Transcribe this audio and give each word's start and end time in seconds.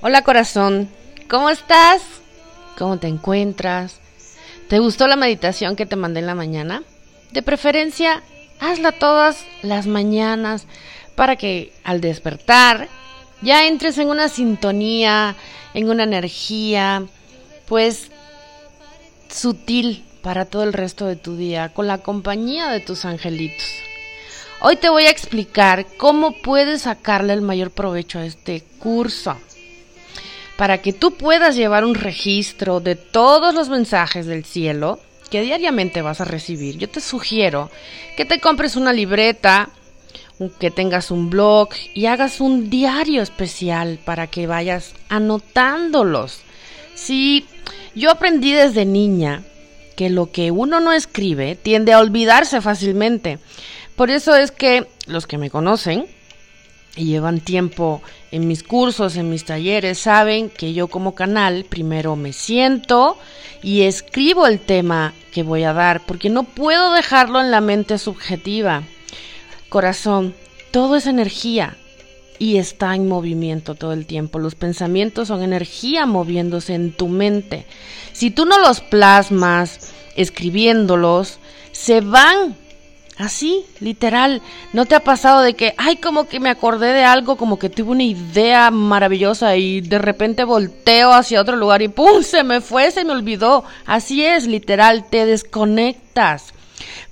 Hola 0.00 0.22
corazón, 0.22 0.90
¿cómo 1.30 1.48
estás? 1.48 2.02
¿Cómo 2.76 2.98
te 2.98 3.06
encuentras? 3.06 4.00
¿Te 4.68 4.78
gustó 4.78 5.06
la 5.06 5.16
meditación 5.16 5.76
que 5.76 5.86
te 5.86 5.96
mandé 5.96 6.20
en 6.20 6.26
la 6.26 6.34
mañana? 6.34 6.82
De 7.30 7.42
preferencia, 7.42 8.22
hazla 8.60 8.92
todas 8.92 9.46
las 9.62 9.86
mañanas 9.86 10.66
para 11.14 11.36
que 11.36 11.72
al 11.84 12.00
despertar 12.00 12.88
ya 13.40 13.66
entres 13.66 13.96
en 13.96 14.08
una 14.08 14.28
sintonía, 14.28 15.36
en 15.72 15.88
una 15.88 16.02
energía, 16.04 17.04
pues 17.66 18.10
sutil 19.30 20.04
para 20.22 20.44
todo 20.44 20.64
el 20.64 20.72
resto 20.72 21.06
de 21.06 21.16
tu 21.16 21.36
día, 21.36 21.70
con 21.70 21.86
la 21.86 21.98
compañía 21.98 22.68
de 22.68 22.80
tus 22.80 23.04
angelitos. 23.04 23.64
Hoy 24.60 24.76
te 24.76 24.88
voy 24.88 25.04
a 25.04 25.10
explicar 25.10 25.86
cómo 25.96 26.32
puedes 26.32 26.82
sacarle 26.82 27.32
el 27.32 27.42
mayor 27.42 27.70
provecho 27.70 28.18
a 28.18 28.26
este 28.26 28.62
curso 28.80 29.38
para 30.56 30.78
que 30.78 30.92
tú 30.92 31.14
puedas 31.14 31.56
llevar 31.56 31.84
un 31.84 31.94
registro 31.94 32.80
de 32.80 32.96
todos 32.96 33.54
los 33.54 33.68
mensajes 33.68 34.26
del 34.26 34.44
cielo 34.44 35.00
que 35.30 35.42
diariamente 35.42 36.02
vas 36.02 36.20
a 36.20 36.24
recibir. 36.24 36.78
Yo 36.78 36.88
te 36.88 37.00
sugiero 37.00 37.70
que 38.16 38.24
te 38.24 38.40
compres 38.40 38.76
una 38.76 38.92
libreta, 38.92 39.70
que 40.58 40.70
tengas 40.70 41.10
un 41.10 41.30
blog 41.30 41.70
y 41.94 42.06
hagas 42.06 42.40
un 42.40 42.70
diario 42.70 43.22
especial 43.22 43.98
para 44.04 44.26
que 44.26 44.46
vayas 44.46 44.94
anotándolos. 45.08 46.40
Sí, 46.94 47.46
yo 47.94 48.10
aprendí 48.10 48.52
desde 48.52 48.84
niña 48.84 49.42
que 49.96 50.10
lo 50.10 50.30
que 50.30 50.50
uno 50.50 50.80
no 50.80 50.92
escribe 50.92 51.56
tiende 51.56 51.92
a 51.92 52.00
olvidarse 52.00 52.60
fácilmente. 52.60 53.38
Por 53.96 54.10
eso 54.10 54.34
es 54.36 54.50
que 54.50 54.88
los 55.06 55.26
que 55.26 55.38
me 55.38 55.50
conocen 55.50 56.06
y 56.96 57.06
llevan 57.06 57.40
tiempo 57.40 58.02
en 58.34 58.48
mis 58.48 58.64
cursos, 58.64 59.16
en 59.16 59.30
mis 59.30 59.44
talleres, 59.44 59.96
saben 59.96 60.50
que 60.50 60.72
yo 60.72 60.88
como 60.88 61.14
canal 61.14 61.64
primero 61.68 62.16
me 62.16 62.32
siento 62.32 63.16
y 63.62 63.82
escribo 63.82 64.48
el 64.48 64.58
tema 64.58 65.14
que 65.30 65.44
voy 65.44 65.62
a 65.62 65.72
dar, 65.72 66.04
porque 66.04 66.30
no 66.30 66.42
puedo 66.42 66.90
dejarlo 66.90 67.40
en 67.40 67.52
la 67.52 67.60
mente 67.60 67.96
subjetiva. 67.96 68.82
Corazón, 69.68 70.34
todo 70.72 70.96
es 70.96 71.06
energía 71.06 71.76
y 72.40 72.56
está 72.56 72.96
en 72.96 73.06
movimiento 73.06 73.76
todo 73.76 73.92
el 73.92 74.04
tiempo. 74.04 74.40
Los 74.40 74.56
pensamientos 74.56 75.28
son 75.28 75.44
energía 75.44 76.04
moviéndose 76.04 76.74
en 76.74 76.90
tu 76.90 77.06
mente. 77.06 77.66
Si 78.12 78.32
tú 78.32 78.46
no 78.46 78.58
los 78.58 78.80
plasmas 78.80 79.92
escribiéndolos, 80.16 81.38
se 81.70 82.00
van 82.00 82.56
Así, 83.16 83.64
literal. 83.78 84.42
¿No 84.72 84.86
te 84.86 84.96
ha 84.96 85.00
pasado 85.00 85.42
de 85.42 85.54
que, 85.54 85.74
ay, 85.76 85.96
como 85.96 86.26
que 86.26 86.40
me 86.40 86.50
acordé 86.50 86.92
de 86.92 87.04
algo, 87.04 87.36
como 87.36 87.60
que 87.60 87.70
tuve 87.70 87.92
una 87.92 88.02
idea 88.02 88.72
maravillosa 88.72 89.56
y 89.56 89.80
de 89.80 89.98
repente 89.98 90.42
volteo 90.42 91.12
hacia 91.12 91.40
otro 91.40 91.56
lugar 91.56 91.80
y 91.82 91.88
¡pum! 91.88 92.22
Se 92.22 92.42
me 92.42 92.60
fue, 92.60 92.90
se 92.90 93.04
me 93.04 93.12
olvidó. 93.12 93.64
Así 93.86 94.24
es, 94.24 94.46
literal, 94.46 95.04
te 95.08 95.26
desconectas. 95.26 96.54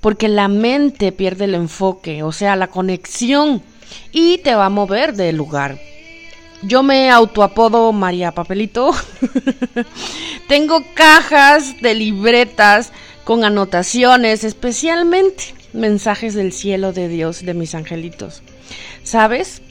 Porque 0.01 0.27
la 0.27 0.49
mente 0.49 1.13
pierde 1.13 1.45
el 1.45 1.55
enfoque, 1.55 2.23
o 2.23 2.33
sea, 2.33 2.57
la 2.57 2.67
conexión, 2.67 3.63
y 4.11 4.39
te 4.39 4.55
va 4.55 4.65
a 4.65 4.69
mover 4.69 5.13
del 5.13 5.37
lugar. 5.37 5.79
Yo 6.63 6.83
me 6.83 7.09
autoapodo 7.11 7.93
María 7.93 8.33
Papelito. 8.33 8.91
Tengo 10.49 10.83
cajas 10.93 11.79
de 11.81 11.93
libretas 11.93 12.91
con 13.23 13.45
anotaciones, 13.45 14.43
especialmente 14.43 15.62
mensajes 15.73 16.33
del 16.33 16.51
cielo 16.51 16.93
de 16.93 17.07
Dios, 17.07 17.45
de 17.45 17.53
mis 17.53 17.75
angelitos. 17.75 18.41
¿Sabes? 19.03 19.61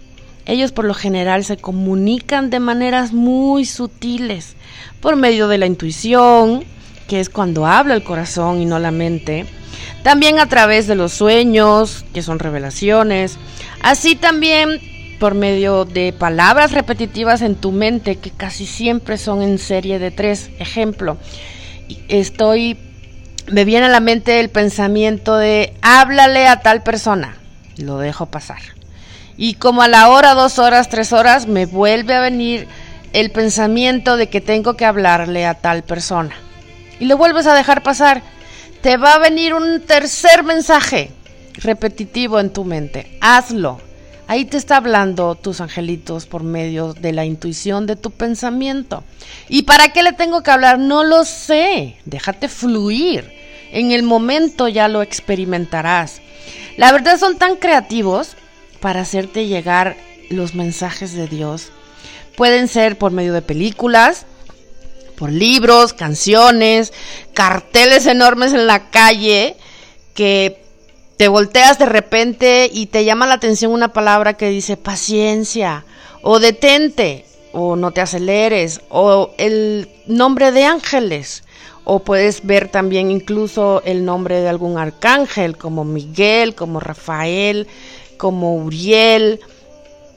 Ellos 0.44 0.72
por 0.72 0.84
lo 0.84 0.94
general 0.94 1.44
se 1.44 1.56
comunican 1.56 2.50
de 2.50 2.60
maneras 2.60 3.12
muy 3.12 3.64
sutiles, 3.64 4.56
por 5.00 5.16
medio 5.16 5.48
de 5.48 5.58
la 5.58 5.66
intuición, 5.66 6.64
que 7.06 7.20
es 7.20 7.28
cuando 7.28 7.66
habla 7.66 7.94
el 7.94 8.02
corazón 8.02 8.60
y 8.60 8.64
no 8.64 8.78
la 8.78 8.90
mente, 8.90 9.46
también 10.02 10.40
a 10.40 10.48
través 10.48 10.86
de 10.86 10.96
los 10.96 11.12
sueños, 11.12 12.04
que 12.12 12.22
son 12.22 12.40
revelaciones, 12.40 13.38
así 13.82 14.16
también 14.16 14.80
por 15.20 15.34
medio 15.34 15.84
de 15.84 16.12
palabras 16.12 16.72
repetitivas 16.72 17.42
en 17.42 17.54
tu 17.54 17.70
mente, 17.70 18.16
que 18.16 18.30
casi 18.30 18.66
siempre 18.66 19.18
son 19.18 19.42
en 19.42 19.58
serie 19.58 20.00
de 20.00 20.10
tres. 20.10 20.50
Ejemplo, 20.58 21.16
estoy 22.08 22.76
me 23.50 23.64
viene 23.64 23.86
a 23.86 23.90
la 23.90 24.00
mente 24.00 24.40
el 24.40 24.50
pensamiento 24.50 25.36
de 25.36 25.74
háblale 25.82 26.46
a 26.46 26.60
tal 26.60 26.82
persona. 26.82 27.36
Lo 27.76 27.98
dejo 27.98 28.26
pasar. 28.26 28.60
Y 29.36 29.54
como 29.54 29.82
a 29.82 29.88
la 29.88 30.08
hora, 30.08 30.34
dos 30.34 30.58
horas, 30.58 30.88
tres 30.88 31.12
horas, 31.12 31.46
me 31.46 31.66
vuelve 31.66 32.14
a 32.14 32.20
venir 32.20 32.68
el 33.12 33.30
pensamiento 33.30 34.16
de 34.16 34.28
que 34.28 34.40
tengo 34.40 34.74
que 34.74 34.84
hablarle 34.84 35.46
a 35.46 35.54
tal 35.54 35.82
persona. 35.82 36.34
Y 37.00 37.06
lo 37.06 37.16
vuelves 37.16 37.46
a 37.46 37.54
dejar 37.54 37.82
pasar. 37.82 38.22
Te 38.82 38.96
va 38.96 39.14
a 39.14 39.18
venir 39.18 39.54
un 39.54 39.80
tercer 39.80 40.44
mensaje 40.44 41.10
repetitivo 41.54 42.40
en 42.40 42.52
tu 42.52 42.64
mente. 42.64 43.18
Hazlo. 43.20 43.80
Ahí 44.32 44.46
te 44.46 44.56
está 44.56 44.78
hablando 44.78 45.34
tus 45.34 45.60
angelitos 45.60 46.24
por 46.24 46.42
medio 46.42 46.94
de 46.94 47.12
la 47.12 47.26
intuición 47.26 47.86
de 47.86 47.96
tu 47.96 48.10
pensamiento. 48.10 49.04
¿Y 49.50 49.64
para 49.64 49.92
qué 49.92 50.02
le 50.02 50.14
tengo 50.14 50.42
que 50.42 50.50
hablar? 50.50 50.78
No 50.78 51.04
lo 51.04 51.26
sé. 51.26 51.96
Déjate 52.06 52.48
fluir. 52.48 53.30
En 53.72 53.90
el 53.90 54.02
momento 54.04 54.68
ya 54.68 54.88
lo 54.88 55.02
experimentarás. 55.02 56.22
La 56.78 56.92
verdad 56.92 57.18
son 57.18 57.36
tan 57.36 57.56
creativos 57.56 58.36
para 58.80 59.02
hacerte 59.02 59.48
llegar 59.48 59.98
los 60.30 60.54
mensajes 60.54 61.12
de 61.12 61.28
Dios. 61.28 61.68
Pueden 62.34 62.68
ser 62.68 62.96
por 62.96 63.12
medio 63.12 63.34
de 63.34 63.42
películas, 63.42 64.24
por 65.14 65.30
libros, 65.30 65.92
canciones, 65.92 66.94
carteles 67.34 68.06
enormes 68.06 68.54
en 68.54 68.66
la 68.66 68.88
calle 68.88 69.56
que 70.14 70.61
te 71.22 71.28
volteas 71.28 71.78
de 71.78 71.86
repente 71.86 72.68
y 72.72 72.86
te 72.86 73.04
llama 73.04 73.28
la 73.28 73.34
atención 73.34 73.70
una 73.70 73.92
palabra 73.92 74.34
que 74.34 74.48
dice 74.48 74.76
paciencia 74.76 75.84
o 76.20 76.40
detente 76.40 77.24
o 77.52 77.76
no 77.76 77.92
te 77.92 78.00
aceleres 78.00 78.80
o 78.88 79.30
el 79.38 79.88
nombre 80.08 80.50
de 80.50 80.64
ángeles 80.64 81.44
o 81.84 82.00
puedes 82.00 82.44
ver 82.44 82.66
también 82.66 83.12
incluso 83.12 83.82
el 83.84 84.04
nombre 84.04 84.40
de 84.40 84.48
algún 84.48 84.78
arcángel 84.78 85.56
como 85.56 85.84
Miguel, 85.84 86.56
como 86.56 86.80
Rafael, 86.80 87.68
como 88.16 88.56
Uriel. 88.56 89.38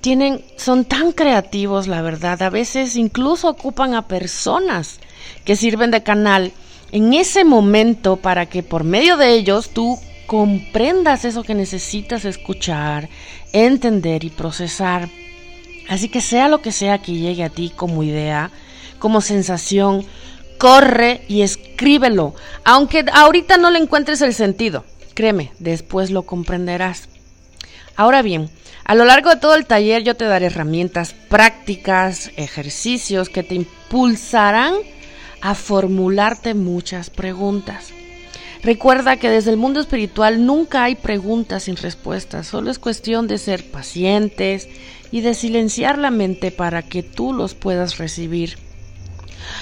Tienen 0.01 0.43
son 0.55 0.85
tan 0.85 1.11
creativos, 1.11 1.85
la 1.85 2.01
verdad, 2.01 2.41
a 2.41 2.49
veces 2.49 2.95
incluso 2.95 3.49
ocupan 3.49 3.93
a 3.93 4.07
personas 4.07 4.99
que 5.43 5.55
sirven 5.55 5.91
de 5.91 6.01
canal 6.01 6.51
en 6.91 7.13
ese 7.13 7.43
momento 7.43 8.15
para 8.15 8.47
que 8.47 8.63
por 8.63 8.83
medio 8.83 9.17
de 9.17 9.35
ellos 9.35 9.69
tú 9.69 9.99
comprendas 10.25 11.25
eso 11.25 11.43
que 11.43 11.55
necesitas 11.55 12.25
escuchar, 12.25 13.09
entender 13.53 14.23
y 14.23 14.29
procesar. 14.29 15.09
Así 15.87 16.09
que 16.09 16.21
sea 16.21 16.47
lo 16.47 16.61
que 16.61 16.71
sea 16.71 16.99
que 16.99 17.13
llegue 17.13 17.43
a 17.43 17.49
ti 17.49 17.71
como 17.75 18.03
idea, 18.03 18.51
como 18.99 19.21
sensación, 19.21 20.05
corre 20.57 21.23
y 21.27 21.41
escríbelo, 21.41 22.33
aunque 22.63 23.05
ahorita 23.11 23.57
no 23.57 23.69
le 23.69 23.79
encuentres 23.79 24.21
el 24.21 24.33
sentido. 24.33 24.83
Créeme, 25.13 25.51
después 25.59 26.11
lo 26.11 26.23
comprenderás. 26.23 27.07
Ahora 27.95 28.21
bien, 28.21 28.49
a 28.83 28.95
lo 28.95 29.05
largo 29.05 29.29
de 29.29 29.37
todo 29.37 29.55
el 29.55 29.65
taller 29.65 30.03
yo 30.03 30.15
te 30.15 30.25
daré 30.25 30.47
herramientas 30.47 31.13
prácticas, 31.13 32.31
ejercicios 32.35 33.29
que 33.29 33.43
te 33.43 33.55
impulsarán 33.55 34.75
a 35.41 35.55
formularte 35.55 36.53
muchas 36.53 37.09
preguntas. 37.09 37.93
Recuerda 38.65 39.17
que 39.17 39.29
desde 39.29 39.51
el 39.51 39.57
mundo 39.57 39.79
espiritual 39.79 40.43
nunca 40.43 40.85
hay 40.85 40.95
preguntas 40.95 41.65
sin 41.65 41.75
respuestas, 41.75 42.47
solo 42.47 42.71
es 42.71 42.79
cuestión 42.79 43.27
de 43.27 43.37
ser 43.37 43.69
pacientes 43.69 44.67
y 45.11 45.21
de 45.21 45.35
silenciar 45.35 45.99
la 45.99 46.09
mente 46.09 46.49
para 46.49 46.81
que 46.81 47.03
tú 47.03 47.31
los 47.31 47.53
puedas 47.53 47.99
recibir. 47.99 48.57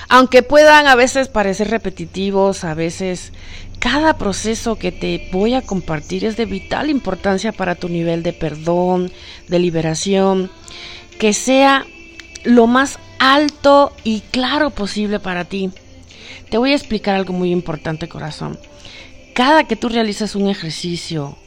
Aunque 0.07 0.41
puedan 0.41 0.87
a 0.87 0.95
veces 0.95 1.27
parecer 1.27 1.69
repetitivos, 1.69 2.63
a 2.63 2.75
veces 2.75 3.33
cada 3.79 4.17
proceso 4.17 4.77
que 4.77 4.93
te 4.93 5.27
voy 5.33 5.53
a 5.53 5.63
compartir 5.63 6.23
es 6.23 6.37
de 6.37 6.45
vital 6.45 6.89
importancia 6.89 7.51
para 7.51 7.75
tu 7.75 7.89
nivel 7.89 8.23
de 8.23 8.31
perdón, 8.31 9.11
de 9.49 9.59
liberación, 9.59 10.49
que 11.19 11.33
sea 11.33 11.85
lo 12.45 12.67
más 12.67 12.99
alto 13.19 13.91
y 14.05 14.21
claro 14.21 14.69
posible 14.69 15.19
para 15.19 15.43
ti. 15.43 15.71
Te 16.49 16.57
voy 16.57 16.71
a 16.71 16.77
explicar 16.77 17.15
algo 17.15 17.33
muy 17.33 17.51
importante, 17.51 18.07
corazón 18.07 18.57
cada 19.33 19.65
que 19.65 19.75
tú 19.75 19.89
realizas 19.89 20.35
un 20.35 20.49
ejercicio 20.49 21.37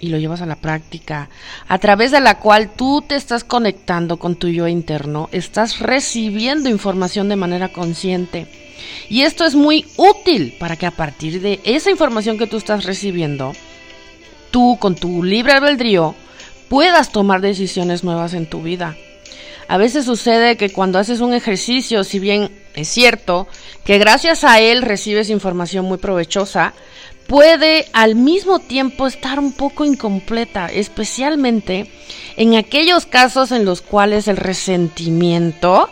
y 0.00 0.08
lo 0.08 0.18
llevas 0.18 0.42
a 0.42 0.46
la 0.46 0.56
práctica, 0.56 1.30
a 1.68 1.78
través 1.78 2.10
de 2.10 2.20
la 2.20 2.38
cual 2.38 2.70
tú 2.74 3.02
te 3.06 3.14
estás 3.14 3.44
conectando 3.44 4.18
con 4.18 4.36
tu 4.36 4.48
yo 4.48 4.68
interno, 4.68 5.28
estás 5.32 5.78
recibiendo 5.78 6.68
información 6.68 7.28
de 7.28 7.36
manera 7.36 7.68
consciente. 7.68 8.46
Y 9.08 9.22
esto 9.22 9.44
es 9.44 9.54
muy 9.54 9.86
útil 9.96 10.54
para 10.58 10.76
que 10.76 10.86
a 10.86 10.90
partir 10.90 11.40
de 11.40 11.60
esa 11.64 11.90
información 11.90 12.36
que 12.36 12.46
tú 12.46 12.58
estás 12.58 12.84
recibiendo, 12.84 13.52
tú 14.50 14.76
con 14.78 14.94
tu 14.94 15.22
libre 15.22 15.52
albedrío 15.52 16.14
puedas 16.68 17.10
tomar 17.10 17.40
decisiones 17.40 18.04
nuevas 18.04 18.34
en 18.34 18.46
tu 18.46 18.62
vida. 18.62 18.96
A 19.68 19.78
veces 19.78 20.04
sucede 20.04 20.56
que 20.56 20.70
cuando 20.70 20.98
haces 20.98 21.20
un 21.20 21.34
ejercicio, 21.34 22.04
si 22.04 22.18
bien 22.18 22.50
es 22.74 22.88
cierto 22.88 23.48
que 23.84 23.98
gracias 23.98 24.44
a 24.44 24.60
él 24.60 24.82
recibes 24.82 25.30
información 25.30 25.86
muy 25.86 25.98
provechosa, 25.98 26.72
puede 27.26 27.86
al 27.92 28.14
mismo 28.14 28.58
tiempo 28.58 29.06
estar 29.06 29.38
un 29.38 29.52
poco 29.52 29.84
incompleta, 29.84 30.66
especialmente 30.66 31.90
en 32.36 32.54
aquellos 32.54 33.06
casos 33.06 33.52
en 33.52 33.64
los 33.64 33.82
cuales 33.82 34.28
el 34.28 34.36
resentimiento, 34.36 35.88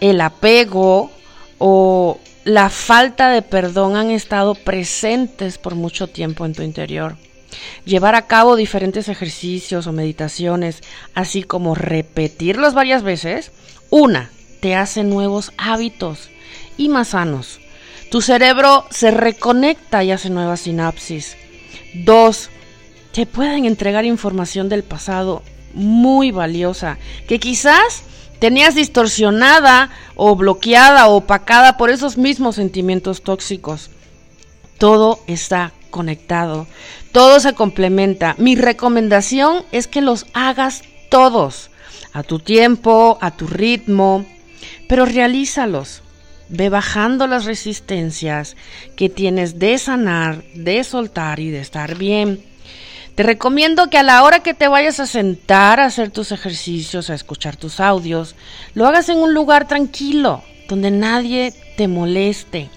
el 0.00 0.20
apego 0.20 1.10
o 1.58 2.18
la 2.44 2.70
falta 2.70 3.30
de 3.30 3.42
perdón 3.42 3.96
han 3.96 4.10
estado 4.10 4.54
presentes 4.54 5.58
por 5.58 5.74
mucho 5.74 6.08
tiempo 6.08 6.44
en 6.44 6.54
tu 6.54 6.62
interior. 6.62 7.16
Llevar 7.84 8.14
a 8.14 8.26
cabo 8.26 8.56
diferentes 8.56 9.08
ejercicios 9.08 9.86
o 9.86 9.92
meditaciones, 9.92 10.82
así 11.14 11.42
como 11.42 11.74
repetirlos 11.74 12.74
varias 12.74 13.02
veces, 13.02 13.52
una, 13.90 14.30
te 14.60 14.74
hace 14.74 15.04
nuevos 15.04 15.52
hábitos 15.56 16.28
y 16.76 16.88
más 16.88 17.08
sanos. 17.08 17.60
Tu 18.10 18.22
cerebro 18.22 18.86
se 18.90 19.10
reconecta 19.10 20.04
y 20.04 20.12
hace 20.12 20.30
nuevas 20.30 20.60
sinapsis. 20.60 21.36
Dos, 21.94 22.50
te 23.12 23.26
pueden 23.26 23.64
entregar 23.64 24.04
información 24.04 24.68
del 24.68 24.84
pasado 24.84 25.42
muy 25.74 26.30
valiosa 26.30 26.98
que 27.28 27.38
quizás 27.38 28.02
tenías 28.38 28.74
distorsionada 28.74 29.90
o 30.14 30.36
bloqueada 30.36 31.08
o 31.08 31.16
opacada 31.16 31.76
por 31.76 31.90
esos 31.90 32.16
mismos 32.16 32.56
sentimientos 32.56 33.22
tóxicos. 33.22 33.90
Todo 34.78 35.20
está 35.26 35.72
conectado, 35.90 36.66
todo 37.12 37.40
se 37.40 37.54
complementa. 37.54 38.34
Mi 38.38 38.56
recomendación 38.56 39.64
es 39.72 39.86
que 39.86 40.02
los 40.02 40.26
hagas 40.34 40.82
todos, 41.08 41.70
a 42.12 42.22
tu 42.22 42.38
tiempo, 42.38 43.18
a 43.20 43.30
tu 43.30 43.46
ritmo, 43.46 44.24
pero 44.88 45.06
realízalos. 45.06 46.02
Ve 46.48 46.68
bajando 46.68 47.26
las 47.26 47.44
resistencias 47.44 48.56
que 48.94 49.08
tienes 49.08 49.58
de 49.58 49.78
sanar, 49.78 50.44
de 50.54 50.84
soltar 50.84 51.40
y 51.40 51.50
de 51.50 51.60
estar 51.60 51.96
bien. 51.96 52.40
Te 53.16 53.22
recomiendo 53.22 53.88
que 53.88 53.98
a 53.98 54.02
la 54.02 54.22
hora 54.22 54.40
que 54.40 54.54
te 54.54 54.68
vayas 54.68 55.00
a 55.00 55.06
sentar 55.06 55.80
a 55.80 55.86
hacer 55.86 56.10
tus 56.10 56.32
ejercicios, 56.32 57.08
a 57.08 57.14
escuchar 57.14 57.56
tus 57.56 57.80
audios, 57.80 58.36
lo 58.74 58.86
hagas 58.86 59.08
en 59.08 59.16
un 59.16 59.32
lugar 59.32 59.66
tranquilo, 59.66 60.42
donde 60.68 60.90
nadie 60.90 61.54
te 61.76 61.88
moleste. 61.88 62.68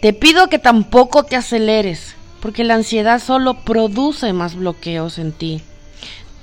Te 0.00 0.12
pido 0.12 0.48
que 0.48 0.58
tampoco 0.58 1.24
te 1.24 1.34
aceleres, 1.34 2.14
porque 2.40 2.62
la 2.62 2.74
ansiedad 2.74 3.20
solo 3.20 3.64
produce 3.64 4.32
más 4.32 4.54
bloqueos 4.54 5.18
en 5.18 5.32
ti. 5.32 5.62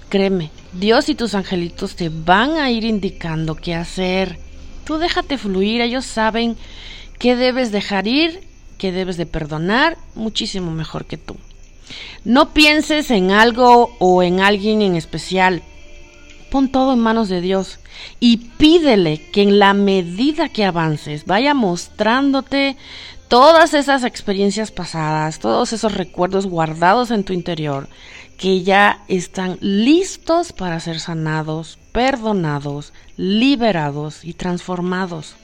Créeme, 0.09 0.49
Dios 0.73 1.07
y 1.07 1.15
tus 1.15 1.35
angelitos 1.35 1.95
te 1.95 2.09
van 2.09 2.57
a 2.57 2.69
ir 2.71 2.83
indicando 2.83 3.55
qué 3.55 3.73
hacer. 3.73 4.37
Déjate 4.99 5.37
fluir, 5.37 5.81
ellos 5.81 6.05
saben 6.05 6.57
qué 7.19 7.35
debes 7.35 7.71
dejar 7.71 8.07
ir, 8.07 8.41
qué 8.77 8.91
debes 8.91 9.17
de 9.17 9.25
perdonar, 9.25 9.97
muchísimo 10.15 10.71
mejor 10.71 11.05
que 11.05 11.17
tú. 11.17 11.37
No 12.23 12.53
pienses 12.53 13.11
en 13.11 13.31
algo 13.31 13.95
o 13.99 14.23
en 14.23 14.39
alguien 14.39 14.81
en 14.81 14.95
especial. 14.95 15.61
Pon 16.49 16.69
todo 16.69 16.93
en 16.93 16.99
manos 16.99 17.29
de 17.29 17.41
Dios 17.41 17.79
y 18.19 18.37
pídele 18.37 19.29
que 19.31 19.41
en 19.41 19.59
la 19.59 19.73
medida 19.73 20.49
que 20.49 20.65
avances 20.65 21.25
vaya 21.25 21.53
mostrándote 21.53 22.75
todas 23.27 23.73
esas 23.73 24.03
experiencias 24.03 24.71
pasadas, 24.71 25.39
todos 25.39 25.71
esos 25.71 25.93
recuerdos 25.93 26.47
guardados 26.47 27.11
en 27.11 27.23
tu 27.23 27.31
interior 27.31 27.87
que 28.37 28.63
ya 28.63 29.03
están 29.07 29.57
listos 29.61 30.51
para 30.51 30.79
ser 30.79 30.99
sanados, 30.99 31.77
perdonados, 31.91 32.93
liberados 33.17 34.23
y 34.23 34.33
transformados. 34.33 35.35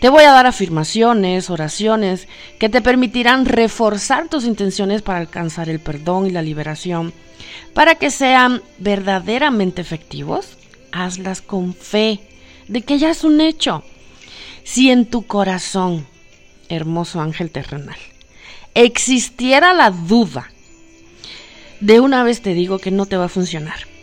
Te 0.00 0.08
voy 0.08 0.24
a 0.24 0.32
dar 0.32 0.46
afirmaciones, 0.46 1.48
oraciones 1.48 2.28
que 2.58 2.68
te 2.68 2.82
permitirán 2.82 3.46
reforzar 3.46 4.28
tus 4.28 4.44
intenciones 4.44 5.02
para 5.02 5.18
alcanzar 5.18 5.68
el 5.68 5.80
perdón 5.80 6.26
y 6.26 6.30
la 6.30 6.42
liberación. 6.42 7.14
Para 7.72 7.94
que 7.94 8.10
sean 8.10 8.62
verdaderamente 8.78 9.80
efectivos, 9.80 10.58
hazlas 10.92 11.40
con 11.40 11.74
fe 11.74 12.20
de 12.68 12.82
que 12.82 12.98
ya 12.98 13.10
es 13.10 13.24
un 13.24 13.40
hecho. 13.40 13.82
Si 14.62 14.90
en 14.90 15.06
tu 15.06 15.26
corazón, 15.26 16.06
hermoso 16.68 17.20
ángel 17.20 17.50
terrenal, 17.50 17.96
existiera 18.74 19.72
la 19.72 19.90
duda, 19.90 20.50
de 21.80 22.00
una 22.00 22.24
vez 22.24 22.42
te 22.42 22.54
digo 22.54 22.78
que 22.78 22.90
no 22.90 23.06
te 23.06 23.16
va 23.16 23.26
a 23.26 23.28
funcionar. 23.28 23.93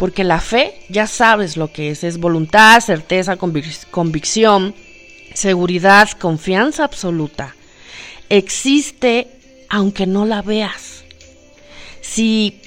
Porque 0.00 0.24
la 0.24 0.40
fe, 0.40 0.80
ya 0.88 1.06
sabes 1.06 1.58
lo 1.58 1.74
que 1.74 1.90
es, 1.90 2.04
es 2.04 2.16
voluntad, 2.16 2.80
certeza, 2.80 3.36
convicción, 3.36 4.74
seguridad, 5.34 6.08
confianza 6.12 6.84
absoluta, 6.84 7.54
existe 8.30 9.28
aunque 9.68 10.06
no 10.06 10.24
la 10.24 10.40
veas. 10.40 11.04
Si 12.00 12.62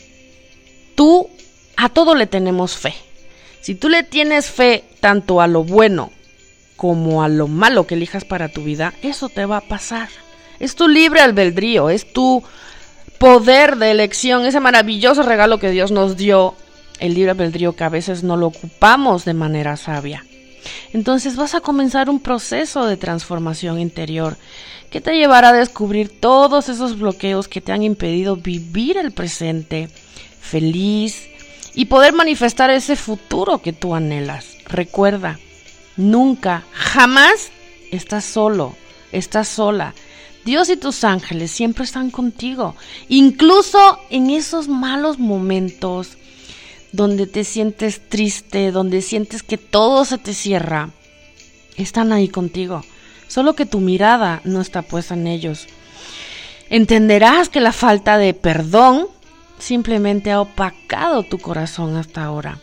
tú 0.93 1.27
a 1.75 1.89
todo 1.89 2.13
le 2.13 2.27
tenemos 2.27 2.77
fe, 2.77 2.93
si 3.61 3.73
tú 3.73 3.89
le 3.89 4.03
tienes 4.03 4.51
fe 4.51 4.83
tanto 4.99 5.41
a 5.41 5.47
lo 5.47 5.63
bueno 5.63 6.11
como 6.77 7.23
a 7.23 7.29
lo 7.29 7.47
malo 7.47 7.87
que 7.87 7.95
elijas 7.95 8.25
para 8.25 8.49
tu 8.49 8.63
vida, 8.63 8.93
eso 9.01 9.27
te 9.27 9.47
va 9.47 9.57
a 9.57 9.67
pasar. 9.67 10.09
Es 10.59 10.75
tu 10.75 10.87
libre 10.87 11.21
albedrío, 11.21 11.89
es 11.89 12.13
tu 12.13 12.43
poder 13.17 13.77
de 13.77 13.89
elección, 13.89 14.45
ese 14.45 14.59
maravilloso 14.59 15.23
regalo 15.23 15.57
que 15.57 15.71
Dios 15.71 15.89
nos 15.89 16.15
dio, 16.15 16.55
el 16.99 17.13
libre 17.13 17.31
albedrío 17.31 17.75
que 17.75 17.83
a 17.83 17.89
veces 17.89 18.23
no 18.23 18.37
lo 18.37 18.47
ocupamos 18.47 19.25
de 19.25 19.33
manera 19.33 19.77
sabia. 19.77 20.25
Entonces 20.93 21.35
vas 21.35 21.55
a 21.55 21.61
comenzar 21.61 22.09
un 22.09 22.19
proceso 22.19 22.85
de 22.85 22.97
transformación 22.97 23.79
interior 23.79 24.37
que 24.89 25.01
te 25.01 25.15
llevará 25.15 25.49
a 25.49 25.53
descubrir 25.53 26.09
todos 26.19 26.69
esos 26.69 26.99
bloqueos 26.99 27.47
que 27.47 27.61
te 27.61 27.71
han 27.71 27.83
impedido 27.83 28.35
vivir 28.35 28.97
el 28.97 29.11
presente 29.11 29.89
feliz 30.39 31.27
y 31.73 31.85
poder 31.85 32.13
manifestar 32.13 32.69
ese 32.69 32.95
futuro 32.95 33.59
que 33.59 33.73
tú 33.73 33.95
anhelas. 33.95 34.57
Recuerda, 34.65 35.39
nunca, 35.97 36.63
jamás 36.71 37.49
estás 37.91 38.23
solo, 38.23 38.75
estás 39.11 39.47
sola. 39.47 39.93
Dios 40.45 40.69
y 40.69 40.77
tus 40.77 41.03
ángeles 41.03 41.51
siempre 41.51 41.85
están 41.85 42.11
contigo, 42.11 42.75
incluso 43.07 43.99
en 44.09 44.29
esos 44.29 44.67
malos 44.67 45.17
momentos, 45.17 46.17
donde 46.93 47.27
te 47.27 47.43
sientes 47.43 48.07
triste, 48.07 48.71
donde 48.71 49.01
sientes 49.01 49.43
que 49.43 49.57
todo 49.57 50.05
se 50.05 50.17
te 50.17 50.33
cierra, 50.33 50.91
están 51.75 52.13
ahí 52.13 52.29
contigo, 52.29 52.83
solo 53.27 53.55
que 53.55 53.65
tu 53.65 53.79
mirada 53.79 54.41
no 54.45 54.61
está 54.61 54.83
puesta 54.83 55.15
en 55.15 55.27
ellos. 55.27 55.67
Entenderás 56.69 57.49
que 57.49 57.59
la 57.59 57.71
falta 57.73 58.17
de 58.17 58.33
perdón 58.33 59.07
simplemente 59.59 60.31
ha 60.31 60.39
opacado 60.39 61.23
tu 61.23 61.39
corazón 61.39 61.97
hasta 61.97 62.23
ahora. 62.23 62.59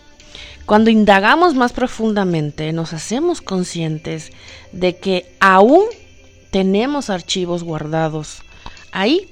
Cuando 0.65 0.91
indagamos 0.91 1.55
más 1.55 1.73
profundamente, 1.73 2.73
nos 2.73 2.93
hacemos 2.93 3.41
conscientes 3.41 4.31
de 4.71 4.97
que 4.97 5.27
aún 5.41 5.85
tenemos 6.53 7.11
archivos 7.11 7.65
guardados 7.65 8.43
ahí 8.93 9.29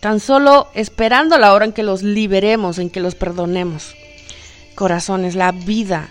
tan 0.00 0.18
solo 0.18 0.68
esperando 0.74 1.38
la 1.38 1.52
hora 1.52 1.66
en 1.66 1.72
que 1.72 1.82
los 1.82 2.02
liberemos, 2.02 2.78
en 2.78 2.90
que 2.90 3.00
los 3.00 3.14
perdonemos. 3.14 3.94
Corazones, 4.74 5.34
la 5.34 5.52
vida 5.52 6.08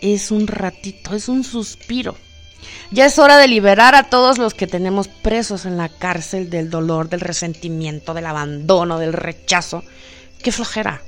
es 0.00 0.30
un 0.30 0.46
ratito, 0.46 1.14
es 1.14 1.28
un 1.28 1.44
suspiro. 1.44 2.16
Ya 2.90 3.06
es 3.06 3.18
hora 3.18 3.36
de 3.36 3.48
liberar 3.48 3.94
a 3.94 4.04
todos 4.04 4.38
los 4.38 4.54
que 4.54 4.66
tenemos 4.66 5.08
presos 5.08 5.66
en 5.66 5.76
la 5.76 5.88
cárcel 5.88 6.50
del 6.50 6.70
dolor, 6.70 7.08
del 7.08 7.20
resentimiento, 7.20 8.14
del 8.14 8.26
abandono, 8.26 8.98
del 8.98 9.12
rechazo. 9.12 9.82
¡Qué 10.42 10.50
flojera! 10.50 11.02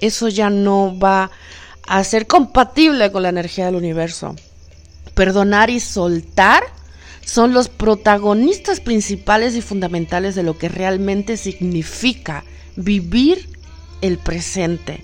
Eso 0.00 0.28
ya 0.28 0.50
no 0.50 0.98
va 0.98 1.30
a 1.86 2.02
ser 2.04 2.26
compatible 2.26 3.12
con 3.12 3.22
la 3.22 3.28
energía 3.28 3.66
del 3.66 3.76
universo. 3.76 4.34
Perdonar 5.14 5.70
y 5.70 5.78
soltar 5.78 6.64
son 7.24 7.54
los 7.54 7.68
protagonistas 7.68 8.80
principales 8.80 9.54
y 9.54 9.62
fundamentales 9.62 10.34
de 10.34 10.42
lo 10.42 10.58
que 10.58 10.68
realmente 10.68 11.36
significa 11.36 12.44
vivir 12.76 13.48
el 14.00 14.18
presente 14.18 15.02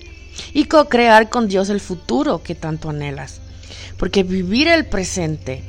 y 0.53 0.65
co-crear 0.65 1.29
con 1.29 1.47
Dios 1.47 1.69
el 1.69 1.79
futuro 1.79 2.43
que 2.43 2.55
tanto 2.55 2.89
anhelas. 2.89 3.41
Porque 3.97 4.23
vivir 4.23 4.67
el 4.67 4.85
presente 4.85 5.63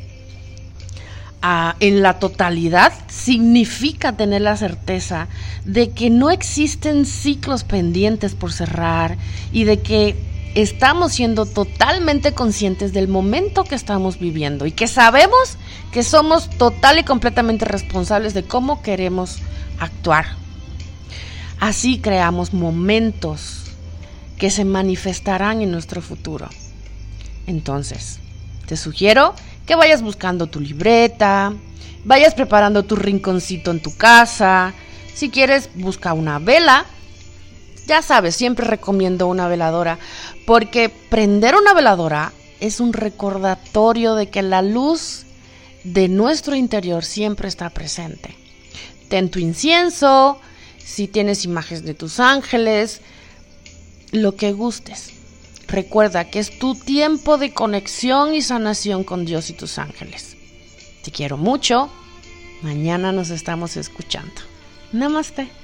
ah, 1.43 1.77
en 1.81 2.03
la 2.03 2.19
totalidad 2.19 2.93
significa 3.09 4.17
tener 4.17 4.43
la 4.43 4.57
certeza 4.57 5.29
de 5.65 5.91
que 5.91 6.11
no 6.11 6.31
existen 6.31 7.07
ciclos 7.07 7.65
pendientes 7.65 8.35
por 8.35 8.53
cerrar 8.53 9.17
y 9.53 9.65
de 9.65 9.81
que 9.81 10.30
estamos 10.55 11.13
siendo 11.13 11.47
totalmente 11.47 12.33
conscientes 12.33 12.93
del 12.93 13.09
momento 13.09 13.65
que 13.65 13.75
estamos 13.75 14.19
viviendo 14.19 14.67
y 14.67 14.73
que 14.73 14.89
sabemos 14.89 15.57
que 15.93 16.03
somos 16.03 16.51
total 16.51 16.99
y 16.99 17.05
completamente 17.05 17.65
responsables 17.65 18.35
de 18.35 18.45
cómo 18.45 18.83
queremos 18.83 19.39
actuar. 19.79 20.27
Así 21.61 21.99
creamos 21.99 22.53
momentos 22.53 23.65
que 24.39 24.51
se 24.51 24.65
manifestarán 24.65 25.61
en 25.61 25.71
nuestro 25.71 26.01
futuro. 26.01 26.49
Entonces, 27.47 28.19
te 28.67 28.77
sugiero 28.77 29.35
que 29.67 29.75
vayas 29.75 30.03
buscando 30.03 30.47
tu 30.47 30.61
libreta, 30.61 31.53
vayas 32.05 32.35
preparando 32.35 32.85
tu 32.85 32.97
rinconcito 32.97 33.71
en 33.71 33.83
tu 33.83 33.97
casa. 33.97 34.73
Si 35.15 35.29
quieres, 35.29 35.71
busca 35.75 36.15
una 36.15 36.39
vela. 36.39 36.87
Ya 37.91 38.03
sabes, 38.03 38.37
siempre 38.37 38.69
recomiendo 38.69 39.27
una 39.27 39.49
veladora 39.49 39.99
porque 40.47 40.91
prender 40.91 41.57
una 41.57 41.75
veladora 41.75 42.33
es 42.61 42.79
un 42.79 42.93
recordatorio 42.93 44.15
de 44.15 44.31
que 44.31 44.43
la 44.43 44.63
luz 44.63 45.27
de 45.83 46.07
nuestro 46.07 46.55
interior 46.55 47.05
siempre 47.05 47.49
está 47.49 47.69
presente. 47.71 48.37
Ten 49.09 49.29
tu 49.29 49.41
incienso, 49.41 50.39
si 50.79 51.09
tienes 51.09 51.45
imágenes 51.45 51.83
de 51.83 51.95
tus 51.95 52.21
ángeles, 52.21 53.01
lo 54.13 54.37
que 54.37 54.53
gustes. 54.53 55.11
Recuerda 55.67 56.31
que 56.31 56.39
es 56.39 56.61
tu 56.61 56.77
tiempo 56.77 57.39
de 57.39 57.53
conexión 57.53 58.37
y 58.37 58.43
sanación 58.43 59.03
con 59.03 59.25
Dios 59.25 59.51
y 59.51 59.55
tus 59.55 59.79
ángeles. 59.79 60.37
Te 61.03 61.11
quiero 61.11 61.37
mucho. 61.37 61.91
Mañana 62.63 63.11
nos 63.11 63.31
estamos 63.31 63.77
escuchando. 63.77 64.43
Namaste. 64.93 65.60